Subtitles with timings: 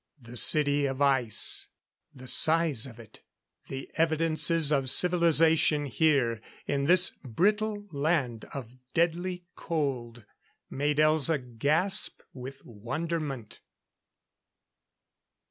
[0.19, 1.67] The City of Ice!
[2.11, 3.19] The size of it
[3.67, 10.25] the evidences of civilization here in this brittle land of deadly cold
[10.71, 13.59] made Elza gasp with wonderment.